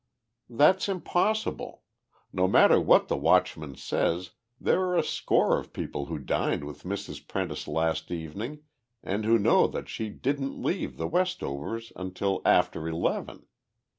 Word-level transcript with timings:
"That's 0.49 0.89
impossible! 0.89 1.83
No 2.33 2.47
matter 2.47 2.79
what 2.79 3.07
the 3.07 3.15
watchman 3.15 3.75
says, 3.75 4.31
there 4.59 4.81
are 4.81 4.97
a 4.97 5.03
score 5.03 5.59
of 5.59 5.73
people 5.73 6.07
who 6.07 6.17
dined 6.17 6.63
with 6.63 6.81
Mrs. 6.85 7.27
Prentice 7.27 7.67
last 7.67 8.09
evening 8.09 8.63
and 9.03 9.25
who 9.25 9.37
know 9.37 9.67
that 9.67 9.89
she 9.89 10.09
didn't 10.09 10.59
leave 10.59 10.97
the 10.97 11.07
Westovers' 11.07 11.91
until 11.95 12.41
after 12.45 12.87
eleven. 12.87 13.45